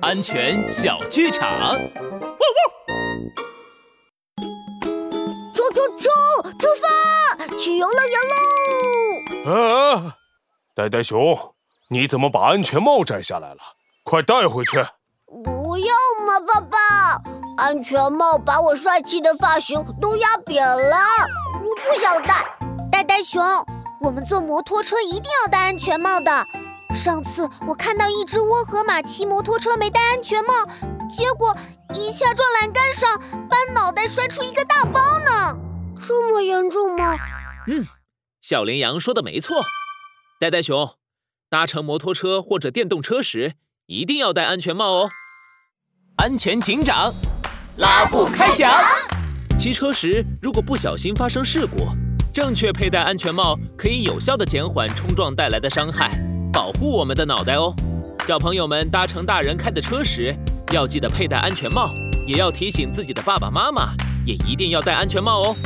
[0.00, 1.76] 安全小剧场。
[5.54, 6.10] 冲冲冲，
[6.58, 8.20] 出发，去游乐园
[9.44, 9.52] 喽！
[9.52, 10.14] 啊，
[10.74, 11.54] 呆呆熊，
[11.90, 13.58] 你怎么把安全帽摘下来了？
[14.04, 14.82] 快带回去！
[15.44, 15.94] 不要
[16.26, 16.78] 嘛，爸爸，
[17.58, 20.96] 安全帽把我帅气的发型都压扁了，
[21.54, 22.58] 我不想戴。
[22.90, 23.42] 呆呆熊，
[24.00, 26.46] 我们坐摩托车一定要戴安全帽的。
[26.94, 30.52] 上次我看到一只窝河马骑摩托车没戴安全帽，
[31.08, 31.56] 结果
[31.94, 35.56] 一下撞栏杆上，把脑袋摔出一个大包呢。
[36.06, 37.16] 这么严重吗？
[37.66, 37.86] 嗯，
[38.40, 39.64] 小羚羊说的没错。
[40.38, 40.94] 呆呆熊，
[41.48, 43.54] 搭乘摩托车或者电动车时
[43.86, 45.08] 一定要戴安全帽哦。
[46.16, 47.14] 安全警长，
[47.76, 48.70] 拉布开讲。
[49.58, 51.86] 骑车时如果不小心发生事故，
[52.34, 56.10] 正确佩戴安全帽可以有效的减缓冲撞带来的伤害。
[56.52, 57.74] 保护我们的脑袋哦，
[58.26, 60.36] 小朋友们搭乘大人开的车时，
[60.70, 61.90] 要记得佩戴安全帽，
[62.26, 63.94] 也要提醒自己的爸爸妈妈，
[64.26, 65.56] 也一定要戴安全帽哦。